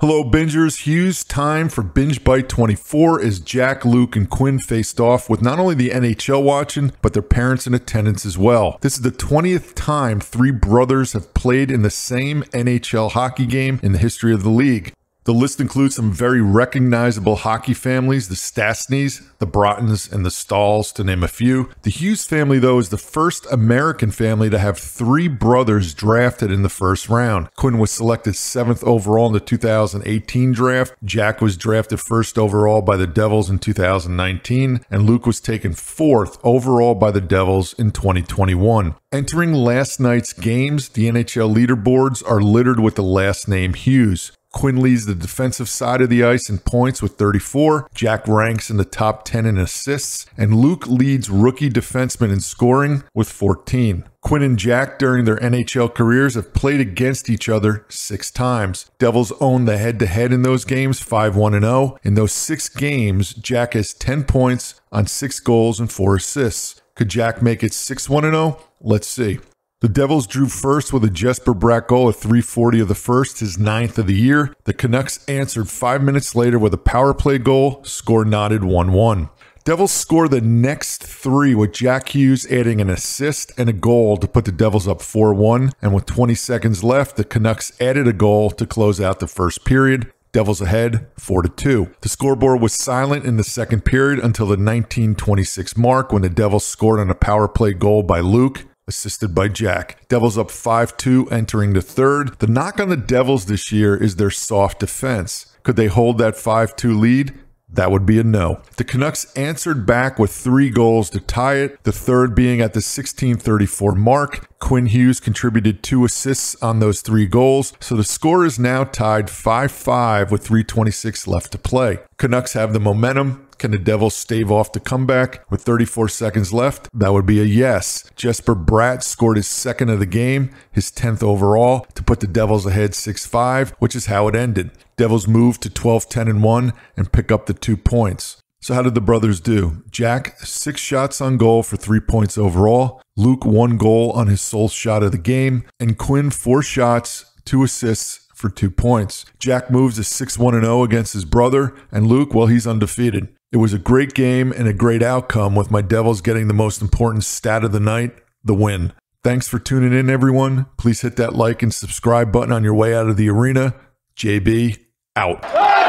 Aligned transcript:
Hello, 0.00 0.24
bingers. 0.24 0.84
Hughes 0.84 1.22
time 1.22 1.68
for 1.68 1.82
Binge 1.82 2.24
Bite 2.24 2.48
24 2.48 3.20
as 3.20 3.38
Jack, 3.38 3.84
Luke, 3.84 4.16
and 4.16 4.30
Quinn 4.30 4.58
faced 4.58 4.98
off 4.98 5.28
with 5.28 5.42
not 5.42 5.58
only 5.58 5.74
the 5.74 5.90
NHL 5.90 6.42
watching, 6.42 6.92
but 7.02 7.12
their 7.12 7.20
parents 7.20 7.66
in 7.66 7.74
attendance 7.74 8.24
as 8.24 8.38
well. 8.38 8.78
This 8.80 8.94
is 8.94 9.02
the 9.02 9.10
20th 9.10 9.74
time 9.74 10.18
three 10.18 10.52
brothers 10.52 11.12
have 11.12 11.34
played 11.34 11.70
in 11.70 11.82
the 11.82 11.90
same 11.90 12.44
NHL 12.44 13.10
hockey 13.10 13.44
game 13.44 13.78
in 13.82 13.92
the 13.92 13.98
history 13.98 14.32
of 14.32 14.42
the 14.42 14.48
league. 14.48 14.94
The 15.24 15.34
list 15.34 15.60
includes 15.60 15.96
some 15.96 16.12
very 16.12 16.40
recognizable 16.40 17.36
hockey 17.36 17.74
families 17.74 18.28
the 18.28 18.34
Stastnys, 18.34 19.22
the 19.38 19.46
Broughtons, 19.46 20.10
and 20.10 20.24
the 20.24 20.30
Staals, 20.30 20.92
to 20.94 21.04
name 21.04 21.22
a 21.22 21.28
few. 21.28 21.68
The 21.82 21.90
Hughes 21.90 22.24
family, 22.24 22.58
though, 22.58 22.78
is 22.78 22.88
the 22.88 22.96
first 22.96 23.46
American 23.52 24.10
family 24.10 24.48
to 24.48 24.58
have 24.58 24.78
three 24.78 25.28
brothers 25.28 25.92
drafted 25.92 26.50
in 26.50 26.62
the 26.62 26.70
first 26.70 27.10
round. 27.10 27.48
Quinn 27.56 27.78
was 27.78 27.90
selected 27.90 28.34
seventh 28.34 28.82
overall 28.82 29.26
in 29.26 29.34
the 29.34 29.40
2018 29.40 30.52
draft. 30.52 30.94
Jack 31.04 31.42
was 31.42 31.58
drafted 31.58 32.00
first 32.00 32.38
overall 32.38 32.80
by 32.80 32.96
the 32.96 33.06
Devils 33.06 33.50
in 33.50 33.58
2019, 33.58 34.80
and 34.90 35.02
Luke 35.02 35.26
was 35.26 35.40
taken 35.40 35.74
fourth 35.74 36.38
overall 36.42 36.94
by 36.94 37.10
the 37.10 37.20
Devils 37.20 37.74
in 37.74 37.90
2021. 37.90 38.94
Entering 39.12 39.52
last 39.52 40.00
night's 40.00 40.32
games, 40.32 40.88
the 40.90 41.08
NHL 41.08 41.54
leaderboards 41.54 42.22
are 42.26 42.40
littered 42.40 42.80
with 42.80 42.94
the 42.94 43.02
last 43.02 43.48
name 43.48 43.74
Hughes. 43.74 44.32
Quinn 44.52 44.80
leads 44.82 45.06
the 45.06 45.14
defensive 45.14 45.68
side 45.68 46.00
of 46.00 46.08
the 46.08 46.24
ice 46.24 46.50
in 46.50 46.58
points 46.58 47.00
with 47.00 47.12
34. 47.14 47.88
Jack 47.94 48.26
ranks 48.26 48.70
in 48.70 48.76
the 48.76 48.84
top 48.84 49.24
10 49.24 49.46
in 49.46 49.58
assists. 49.58 50.26
And 50.36 50.56
Luke 50.56 50.86
leads 50.86 51.30
rookie 51.30 51.70
defensemen 51.70 52.32
in 52.32 52.40
scoring 52.40 53.04
with 53.14 53.28
14. 53.30 54.04
Quinn 54.22 54.42
and 54.42 54.58
Jack, 54.58 54.98
during 54.98 55.24
their 55.24 55.38
NHL 55.38 55.94
careers, 55.94 56.34
have 56.34 56.52
played 56.52 56.80
against 56.80 57.30
each 57.30 57.48
other 57.48 57.86
six 57.88 58.30
times. 58.30 58.90
Devils 58.98 59.32
own 59.40 59.64
the 59.64 59.78
head 59.78 59.98
to 60.00 60.06
head 60.06 60.32
in 60.32 60.42
those 60.42 60.64
games, 60.64 61.00
5 61.00 61.36
1 61.36 61.52
0. 61.52 61.98
In 62.02 62.14
those 62.14 62.32
six 62.32 62.68
games, 62.68 63.32
Jack 63.32 63.72
has 63.72 63.94
10 63.94 64.24
points 64.24 64.80
on 64.92 65.06
six 65.06 65.40
goals 65.40 65.80
and 65.80 65.90
four 65.90 66.16
assists. 66.16 66.82
Could 66.94 67.08
Jack 67.08 67.40
make 67.40 67.62
it 67.62 67.72
6 67.72 68.10
1 68.10 68.24
0? 68.24 68.60
Let's 68.82 69.08
see. 69.08 69.38
The 69.80 69.88
Devils 69.88 70.26
drew 70.26 70.46
first 70.46 70.92
with 70.92 71.04
a 71.04 71.10
Jesper 71.10 71.54
Bratt 71.54 71.86
goal 71.86 72.10
at 72.10 72.16
340 72.16 72.80
of 72.80 72.88
the 72.88 72.94
first, 72.94 73.40
his 73.40 73.58
ninth 73.58 73.98
of 73.98 74.08
the 74.08 74.14
year. 74.14 74.54
The 74.64 74.74
Canucks 74.74 75.24
answered 75.26 75.70
five 75.70 76.02
minutes 76.02 76.34
later 76.34 76.58
with 76.58 76.74
a 76.74 76.78
power 76.78 77.14
play 77.14 77.38
goal, 77.38 77.82
score 77.82 78.26
knotted 78.26 78.62
1 78.62 78.92
1. 78.92 79.30
Devils 79.64 79.92
score 79.92 80.28
the 80.28 80.42
next 80.42 81.02
three 81.02 81.54
with 81.54 81.72
Jack 81.72 82.10
Hughes 82.10 82.46
adding 82.52 82.82
an 82.82 82.90
assist 82.90 83.58
and 83.58 83.70
a 83.70 83.72
goal 83.72 84.18
to 84.18 84.28
put 84.28 84.44
the 84.44 84.52
Devils 84.52 84.86
up 84.86 85.00
4 85.00 85.32
1. 85.32 85.72
And 85.80 85.94
with 85.94 86.04
20 86.04 86.34
seconds 86.34 86.84
left, 86.84 87.16
the 87.16 87.24
Canucks 87.24 87.72
added 87.80 88.06
a 88.06 88.12
goal 88.12 88.50
to 88.50 88.66
close 88.66 89.00
out 89.00 89.18
the 89.18 89.26
first 89.26 89.64
period. 89.64 90.12
Devils 90.32 90.60
ahead 90.60 91.06
4 91.16 91.40
to 91.40 91.48
2. 91.48 91.94
The 92.02 92.10
scoreboard 92.10 92.60
was 92.60 92.74
silent 92.74 93.24
in 93.24 93.38
the 93.38 93.44
second 93.44 93.86
period 93.86 94.22
until 94.22 94.44
the 94.44 94.58
1926 94.58 95.78
mark 95.78 96.12
when 96.12 96.20
the 96.20 96.28
Devils 96.28 96.66
scored 96.66 97.00
on 97.00 97.08
a 97.08 97.14
power 97.14 97.48
play 97.48 97.72
goal 97.72 98.02
by 98.02 98.20
Luke 98.20 98.66
assisted 98.90 99.34
by 99.34 99.48
Jack. 99.48 100.06
Devils 100.08 100.36
up 100.36 100.50
5 100.50 100.96
2 100.96 101.28
entering 101.30 101.72
the 101.72 101.80
third. 101.80 102.38
The 102.40 102.46
knock 102.46 102.78
on 102.78 102.90
the 102.90 102.96
Devils 102.96 103.46
this 103.46 103.72
year 103.72 103.96
is 103.96 104.16
their 104.16 104.30
soft 104.30 104.80
defense. 104.80 105.56
Could 105.62 105.76
they 105.76 105.86
hold 105.86 106.18
that 106.18 106.36
5 106.36 106.76
2 106.76 106.98
lead? 106.98 107.32
That 107.72 107.92
would 107.92 108.04
be 108.04 108.18
a 108.18 108.24
no. 108.24 108.60
The 108.76 108.84
Canucks 108.84 109.32
answered 109.34 109.86
back 109.86 110.18
with 110.18 110.32
three 110.32 110.70
goals 110.70 111.08
to 111.10 111.20
tie 111.20 111.56
it, 111.56 111.82
the 111.84 111.92
third 111.92 112.34
being 112.34 112.60
at 112.60 112.72
the 112.72 112.78
1634 112.78 113.94
mark. 113.94 114.48
Quinn 114.58 114.86
Hughes 114.86 115.20
contributed 115.20 115.82
two 115.82 116.04
assists 116.04 116.60
on 116.60 116.80
those 116.80 117.00
three 117.00 117.26
goals, 117.26 117.72
so 117.78 117.94
the 117.94 118.02
score 118.02 118.44
is 118.44 118.58
now 118.58 118.82
tied 118.82 119.30
5 119.30 119.70
5 119.70 120.32
with 120.32 120.44
326 120.44 121.28
left 121.28 121.52
to 121.52 121.58
play. 121.58 122.00
Canucks 122.16 122.54
have 122.54 122.72
the 122.72 122.80
momentum. 122.80 123.46
Can 123.60 123.72
the 123.72 123.78
Devils 123.78 124.16
stave 124.16 124.50
off 124.50 124.72
the 124.72 124.80
comeback 124.80 125.44
with 125.50 125.60
34 125.60 126.08
seconds 126.08 126.50
left? 126.50 126.88
That 126.94 127.12
would 127.12 127.26
be 127.26 127.42
a 127.42 127.44
yes. 127.44 128.10
Jesper 128.16 128.54
Bratt 128.56 129.02
scored 129.02 129.36
his 129.36 129.48
second 129.48 129.90
of 129.90 129.98
the 129.98 130.06
game, 130.06 130.48
his 130.72 130.90
10th 130.90 131.22
overall, 131.22 131.86
to 131.94 132.02
put 132.02 132.20
the 132.20 132.26
Devils 132.26 132.64
ahead 132.64 132.94
6 132.94 133.26
5, 133.26 133.74
which 133.78 133.94
is 133.94 134.06
how 134.06 134.28
it 134.28 134.34
ended. 134.34 134.70
Devils 134.96 135.28
move 135.28 135.60
to 135.60 135.68
12 135.68 136.08
10 136.08 136.26
and 136.26 136.42
1 136.42 136.72
and 136.96 137.12
pick 137.12 137.30
up 137.30 137.44
the 137.44 137.52
two 137.52 137.76
points. 137.76 138.38
So, 138.62 138.72
how 138.72 138.80
did 138.80 138.94
the 138.94 139.02
brothers 139.02 139.40
do? 139.40 139.84
Jack, 139.90 140.38
six 140.38 140.80
shots 140.80 141.20
on 141.20 141.36
goal 141.36 141.62
for 141.62 141.76
three 141.76 142.00
points 142.00 142.38
overall. 142.38 143.02
Luke, 143.14 143.44
one 143.44 143.76
goal 143.76 144.10
on 144.12 144.28
his 144.28 144.40
sole 144.40 144.70
shot 144.70 145.02
of 145.02 145.12
the 145.12 145.18
game. 145.18 145.64
And 145.78 145.98
Quinn, 145.98 146.30
four 146.30 146.62
shots, 146.62 147.26
two 147.44 147.62
assists 147.62 148.26
for 148.40 148.50
two 148.50 148.70
points. 148.70 149.24
Jack 149.38 149.70
moves 149.70 149.96
to 149.96 150.04
6 150.04 150.38
1 150.38 150.60
0 150.60 150.82
against 150.82 151.12
his 151.12 151.24
brother. 151.24 151.74
And 151.92 152.06
Luke, 152.06 152.34
well, 152.34 152.46
he's 152.46 152.66
undefeated. 152.66 153.28
It 153.52 153.58
was 153.58 153.72
a 153.72 153.78
great 153.78 154.14
game 154.14 154.52
and 154.52 154.66
a 154.66 154.72
great 154.72 155.02
outcome 155.02 155.54
with 155.54 155.70
my 155.70 155.82
Devils 155.82 156.20
getting 156.20 156.48
the 156.48 156.54
most 156.54 156.80
important 156.80 157.24
stat 157.24 157.64
of 157.64 157.72
the 157.72 157.80
night 157.80 158.14
the 158.42 158.54
win. 158.54 158.92
Thanks 159.22 159.46
for 159.48 159.58
tuning 159.58 159.92
in, 159.92 160.08
everyone. 160.08 160.66
Please 160.78 161.02
hit 161.02 161.16
that 161.16 161.34
like 161.34 161.62
and 161.62 161.74
subscribe 161.74 162.32
button 162.32 162.52
on 162.52 162.64
your 162.64 162.74
way 162.74 162.94
out 162.94 163.08
of 163.08 163.16
the 163.16 163.28
arena. 163.28 163.74
JB, 164.16 164.78
out. 165.14 165.79